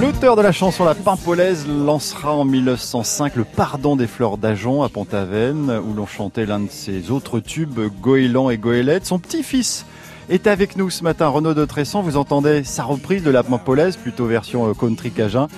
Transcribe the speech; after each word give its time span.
L'auteur 0.00 0.36
de 0.36 0.42
la 0.42 0.52
chanson 0.52 0.84
La 0.84 0.94
Pimpolaise 0.94 1.66
lancera 1.66 2.34
en 2.34 2.44
1905 2.44 3.36
le 3.36 3.44
Pardon 3.44 3.96
des 3.96 4.06
fleurs 4.06 4.36
d'Ajon 4.36 4.82
à 4.82 4.88
Pont-Aven, 4.88 5.80
où 5.84 5.94
l'on 5.94 6.06
chantait 6.06 6.46
l'un 6.46 6.60
de 6.60 6.70
ses 6.70 7.10
autres 7.10 7.40
tubes, 7.40 7.78
Goéland 8.00 8.50
et 8.50 8.58
Goélette. 8.58 9.06
Son 9.06 9.18
petit-fils 9.18 9.86
est 10.28 10.46
avec 10.46 10.76
nous 10.76 10.90
ce 10.90 11.04
matin, 11.04 11.28
Renaud 11.28 11.54
de 11.54 11.64
Tresson. 11.64 12.02
Vous 12.02 12.16
entendez 12.16 12.64
sa 12.64 12.84
reprise 12.84 13.22
de 13.22 13.30
La 13.30 13.42
Pimpolaise, 13.42 13.96
plutôt 13.96 14.26
version 14.26 14.68
euh, 14.68 14.74
country 14.74 15.10
cajun. 15.10 15.48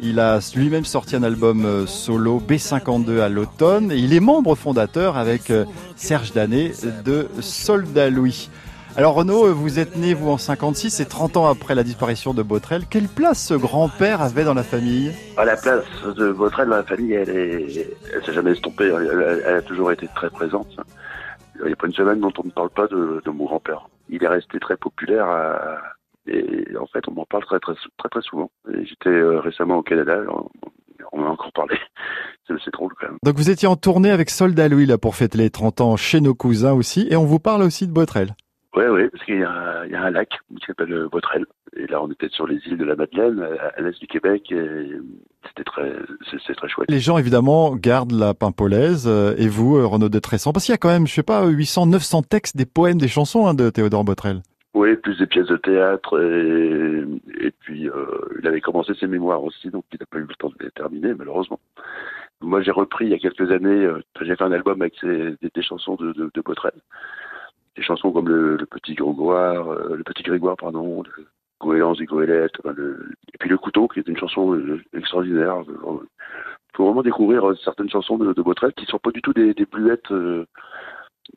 Il 0.00 0.20
a 0.20 0.40
lui-même 0.54 0.84
sorti 0.84 1.16
un 1.16 1.22
album 1.22 1.64
euh, 1.64 1.86
solo 1.86 2.42
B52 2.46 3.20
à 3.20 3.28
l'automne 3.28 3.92
il 3.96 4.12
est 4.12 4.20
membre 4.20 4.54
fondateur 4.54 5.16
avec 5.16 5.50
euh, 5.50 5.64
Serge 5.96 6.32
Danet 6.32 6.72
de 7.04 7.28
Soldat 7.40 8.10
Louis. 8.10 8.50
Alors 8.96 9.14
Renaud, 9.14 9.52
vous 9.52 9.78
êtes 9.78 9.96
né 9.96 10.14
vous 10.14 10.30
en 10.30 10.38
56 10.38 11.00
et 11.00 11.04
30 11.04 11.36
ans 11.36 11.46
après 11.46 11.74
la 11.74 11.82
disparition 11.82 12.32
de 12.32 12.42
Botrel. 12.42 12.86
Quelle 12.88 13.08
place 13.08 13.46
ce 13.46 13.52
grand-père 13.52 14.22
avait 14.22 14.44
dans 14.44 14.54
la 14.54 14.62
famille? 14.62 15.12
À 15.36 15.44
la 15.44 15.56
place 15.56 15.84
de 16.16 16.32
Botrel 16.32 16.70
dans 16.70 16.76
la 16.76 16.82
famille, 16.82 17.12
elle 17.12 17.28
est, 17.28 17.94
elle 18.14 18.24
s'est 18.24 18.32
jamais 18.32 18.52
estompée. 18.52 18.86
Elle, 18.86 19.42
elle, 19.44 19.56
a 19.56 19.60
toujours 19.60 19.92
été 19.92 20.08
très 20.14 20.30
présente. 20.30 20.78
Il 21.56 21.66
n'y 21.66 21.72
a 21.72 21.76
pas 21.76 21.88
une 21.88 21.92
semaine 21.92 22.20
dont 22.20 22.32
on 22.38 22.46
ne 22.46 22.50
parle 22.50 22.70
pas 22.70 22.86
de, 22.86 23.20
de 23.22 23.30
mon 23.30 23.44
grand-père. 23.44 23.86
Il 24.08 24.24
est 24.24 24.28
resté 24.28 24.58
très 24.58 24.78
populaire 24.78 25.26
à, 25.26 25.78
et 26.26 26.64
en 26.80 26.86
fait, 26.86 27.06
on 27.06 27.12
m'en 27.12 27.26
parle 27.26 27.44
très 27.44 27.60
très 27.60 27.74
très 27.74 28.08
très 28.08 28.22
souvent. 28.22 28.50
J'étais 28.66 29.10
euh, 29.10 29.40
récemment 29.40 29.76
au 29.76 29.82
Canada, 29.82 30.20
on 31.12 31.20
en 31.20 31.26
a 31.26 31.28
encore 31.28 31.52
parlé. 31.52 31.76
C'est 32.48 32.72
drôle 32.72 32.92
quand 32.98 33.08
même. 33.08 33.18
Donc 33.22 33.36
vous 33.36 33.50
étiez 33.50 33.68
en 33.68 33.76
tournée 33.76 34.10
avec 34.10 34.30
Soldat 34.30 34.68
Louis 34.68 34.86
là 34.86 34.96
pour 34.96 35.16
fêter 35.16 35.36
les 35.36 35.50
30 35.50 35.80
ans 35.82 35.96
chez 35.96 36.20
nos 36.22 36.34
cousins 36.34 36.72
aussi, 36.72 37.06
et 37.10 37.16
on 37.16 37.26
vous 37.26 37.40
parle 37.40 37.62
aussi 37.62 37.86
de 37.86 37.92
Botrel. 37.92 38.34
Oui, 38.76 38.84
oui, 38.90 39.08
parce 39.08 39.24
qu'il 39.24 39.36
y, 39.36 39.38
y, 39.38 39.42
a 39.42 40.02
un 40.02 40.10
lac 40.10 40.28
qui 40.28 40.66
s'appelle 40.66 41.08
Botrel. 41.10 41.46
Et 41.76 41.86
là, 41.86 42.02
on 42.02 42.10
était 42.10 42.28
sur 42.28 42.46
les 42.46 42.56
îles 42.66 42.76
de 42.76 42.84
la 42.84 42.94
Madeleine, 42.94 43.42
à, 43.42 43.80
l'est 43.80 43.98
du 43.98 44.06
Québec, 44.06 44.52
et 44.52 44.90
c'était 45.48 45.64
très, 45.64 45.92
c'est 46.46 46.54
très 46.54 46.68
chouette. 46.68 46.90
Les 46.90 47.00
gens, 47.00 47.16
évidemment, 47.16 47.74
gardent 47.74 48.12
la 48.12 48.34
pimpolaise, 48.34 49.06
euh, 49.08 49.34
et 49.38 49.48
vous, 49.48 49.78
euh, 49.78 49.86
Renaud 49.86 50.10
de 50.10 50.18
Tressan, 50.18 50.52
parce 50.52 50.66
qu'il 50.66 50.72
y 50.72 50.74
a 50.74 50.78
quand 50.78 50.90
même, 50.90 51.06
je 51.06 51.14
sais 51.14 51.22
pas, 51.22 51.46
800, 51.46 51.86
900 51.86 52.22
textes, 52.22 52.56
des 52.56 52.66
poèmes, 52.66 52.98
des 52.98 53.08
chansons 53.08 53.46
hein, 53.46 53.54
de 53.54 53.70
Théodore 53.70 54.04
Botrel. 54.04 54.42
Oui, 54.74 54.94
plus 54.96 55.16
des 55.16 55.26
pièces 55.26 55.46
de 55.46 55.56
théâtre, 55.56 56.20
et, 56.20 57.46
et 57.46 57.50
puis 57.60 57.88
euh, 57.88 58.06
il 58.40 58.46
avait 58.46 58.60
commencé 58.60 58.92
ses 59.00 59.06
mémoires 59.06 59.42
aussi, 59.42 59.70
donc 59.70 59.84
il 59.90 59.98
n'a 59.98 60.06
pas 60.06 60.18
eu 60.18 60.26
le 60.28 60.34
temps 60.34 60.50
de 60.50 60.64
les 60.64 60.70
terminer, 60.72 61.14
malheureusement. 61.14 61.60
Moi, 62.42 62.60
j'ai 62.60 62.72
repris 62.72 63.06
il 63.06 63.10
y 63.10 63.14
a 63.14 63.18
quelques 63.18 63.50
années, 63.50 63.86
euh, 63.86 64.02
j'ai 64.20 64.36
fait 64.36 64.44
un 64.44 64.52
album 64.52 64.82
avec 64.82 64.94
ses, 65.00 65.34
des, 65.40 65.50
des, 65.54 65.62
chansons 65.62 65.94
de, 65.94 66.12
de, 66.12 66.30
de 66.34 66.40
Botrel 66.42 66.74
des 67.76 67.82
chansons 67.82 68.12
comme 68.12 68.28
le, 68.28 68.66
Petit 68.70 68.94
Grégoire, 68.94 69.68
euh, 69.68 69.96
le 69.96 70.04
Petit 70.04 70.22
Grégoire, 70.22 70.56
pardon, 70.56 71.02
le 71.02 71.26
Goéland's 71.60 72.00
et 72.00 72.06
Goélette, 72.06 72.52
enfin, 72.60 72.74
le, 72.76 73.12
et 73.32 73.38
puis 73.38 73.48
le 73.48 73.58
Couteau, 73.58 73.88
qui 73.88 74.00
est 74.00 74.08
une 74.08 74.16
chanson 74.16 74.54
euh, 74.54 74.82
extraordinaire. 74.94 75.62
Il 75.66 76.76
faut 76.76 76.86
vraiment 76.86 77.02
découvrir 77.02 77.48
euh, 77.48 77.56
certaines 77.64 77.90
chansons 77.90 78.18
de, 78.18 78.32
de 78.32 78.70
qui 78.72 78.86
sont 78.86 78.98
pas 78.98 79.10
du 79.10 79.22
tout 79.22 79.32
des, 79.32 79.54
des 79.54 79.66
bluettes 79.66 80.12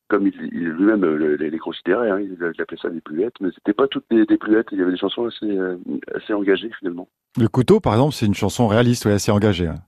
comme 0.08 0.28
il, 0.28 0.34
lui-même 0.38 1.04
les, 1.16 1.58
considérait, 1.58 2.12
hein, 2.12 2.20
il, 2.20 2.62
appelait 2.62 2.78
ça 2.80 2.90
des 2.90 3.02
pluettes, 3.02 3.34
mais 3.42 3.50
c'était 3.56 3.74
pas 3.74 3.88
toutes 3.88 4.06
des, 4.12 4.26
des, 4.26 4.38
pluettes, 4.38 4.68
il 4.72 4.78
y 4.78 4.82
avait 4.82 4.92
des 4.92 4.98
chansons 4.98 5.26
assez, 5.26 5.58
assez 6.14 6.34
engagées 6.34 6.70
finalement. 6.78 7.08
Le 7.38 7.48
couteau, 7.48 7.80
par 7.80 7.94
exemple, 7.94 8.14
c'est 8.14 8.28
une 8.28 8.36
chanson 8.36 8.68
réaliste, 8.68 9.06
ouais, 9.06 9.14
assez 9.14 9.32
engagée. 9.32 9.68
Hein. 9.68 9.80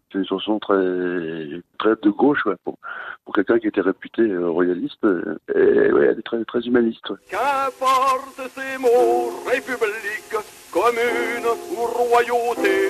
Chanson 0.41 0.59
très, 0.59 1.61
très 1.79 1.95
de 2.01 2.09
gauche, 2.09 2.45
ouais, 2.45 2.55
pour, 2.63 2.77
pour 3.25 3.35
quelqu'un 3.35 3.59
qui 3.59 3.67
était 3.67 3.81
réputé 3.81 4.23
euh, 4.23 4.49
royaliste, 4.49 5.05
et 5.53 5.91
ouais, 5.91 6.07
elle 6.07 6.19
est 6.19 6.25
très, 6.25 6.43
très 6.45 6.61
humaniste. 6.61 7.09
Ouais. 7.09 7.17
Qu'importe 7.29 8.41
ces 8.55 8.77
mots, 8.79 9.31
république, 9.49 10.35
commune 10.71 11.45
ou 11.71 11.81
royauté, 11.85 12.89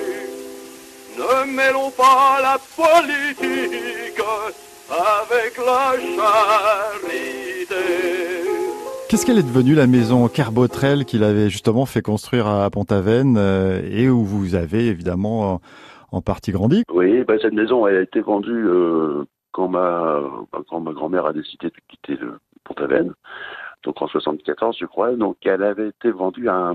ne 1.18 1.56
mêlons 1.56 1.90
pas 1.90 2.40
la 2.40 2.58
politique 2.76 4.22
avec 4.90 5.56
la 5.58 5.92
charité. 6.16 7.74
Qu'est-ce 9.08 9.26
qu'elle 9.26 9.38
est 9.38 9.42
devenue 9.42 9.74
la 9.74 9.86
maison 9.86 10.26
Carbotrel 10.28 11.04
qu'il 11.04 11.22
avait 11.22 11.50
justement 11.50 11.84
fait 11.84 12.00
construire 12.00 12.46
à 12.46 12.70
Pont-Aven 12.70 13.36
euh, 13.36 13.82
et 13.90 14.08
où 14.08 14.24
vous 14.24 14.54
avez 14.54 14.86
évidemment 14.86 15.54
en, 15.54 15.60
en 16.12 16.20
partie 16.20 16.52
grandi 16.52 16.84
Oui, 16.92 17.24
bah, 17.24 17.34
cette 17.40 17.54
maison 17.54 17.86
elle 17.86 17.96
a 17.96 18.02
été 18.02 18.20
vendue 18.20 18.66
euh, 18.66 19.24
quand 19.50 19.68
ma 19.68 20.22
quand 20.68 20.80
ma 20.80 20.92
grand-mère 20.92 21.26
a 21.26 21.32
décidé 21.32 21.68
de 21.68 21.74
quitter 21.88 22.16
le 22.16 22.38
Pont-Aven, 22.64 23.12
donc 23.82 24.00
en 24.00 24.06
74 24.06 24.76
je 24.78 24.86
crois. 24.86 25.12
Donc 25.16 25.36
elle 25.44 25.62
avait 25.62 25.88
été 25.88 26.10
vendue 26.10 26.48
à 26.48 26.72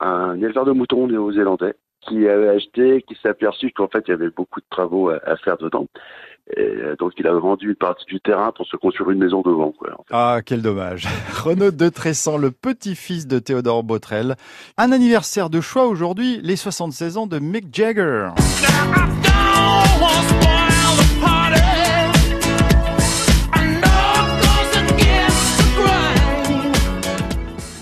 un, 0.00 0.36
éleveur 0.36 0.64
de 0.64 0.72
moutons 0.72 1.06
néo-zélandais 1.06 1.74
qui 2.00 2.28
avait 2.28 2.48
acheté, 2.48 3.02
qui 3.02 3.14
s'est 3.16 3.28
aperçu 3.28 3.70
qu'en 3.70 3.88
fait 3.88 4.04
il 4.06 4.10
y 4.10 4.14
avait 4.14 4.30
beaucoup 4.30 4.60
de 4.60 4.66
travaux 4.70 5.10
à 5.10 5.36
faire 5.36 5.56
dedans. 5.56 5.86
Et 6.56 6.96
donc 6.98 7.12
il 7.18 7.26
a 7.26 7.34
vendu 7.34 7.68
une 7.68 7.74
partie 7.74 8.04
du 8.06 8.20
terrain 8.20 8.52
pour 8.52 8.66
se 8.66 8.76
construire 8.76 9.10
une 9.10 9.18
maison 9.18 9.42
devant. 9.42 9.72
Quoi, 9.72 9.90
en 9.92 10.02
fait. 10.02 10.12
Ah, 10.12 10.40
quel 10.44 10.62
dommage. 10.62 11.06
Renaud 11.44 11.70
de 11.70 11.88
Tressan, 11.88 12.38
le 12.38 12.50
petit-fils 12.50 13.26
de 13.26 13.38
Théodore 13.38 13.82
Botrel. 13.82 14.36
Un 14.76 14.92
anniversaire 14.92 15.50
de 15.50 15.60
choix 15.60 15.86
aujourd'hui, 15.86 16.40
les 16.42 16.56
76 16.56 17.16
ans 17.16 17.26
de 17.26 17.38
Mick 17.38 17.74
Jagger. 17.74 18.30
Now, 19.22 20.73